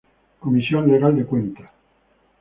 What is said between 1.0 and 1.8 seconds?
de cuentas.